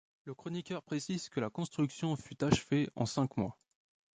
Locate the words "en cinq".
2.95-3.37